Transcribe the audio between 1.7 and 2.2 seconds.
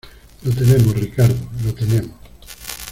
tenemos!